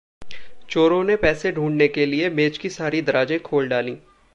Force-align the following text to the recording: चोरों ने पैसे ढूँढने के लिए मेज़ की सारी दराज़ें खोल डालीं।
चोरों 0.69 1.03
ने 1.03 1.15
पैसे 1.15 1.51
ढूँढने 1.51 1.87
के 1.87 2.05
लिए 2.05 2.29
मेज़ 2.29 2.59
की 2.59 2.69
सारी 2.69 3.01
दराज़ें 3.01 3.39
खोल 3.39 3.67
डालीं। 3.67 3.95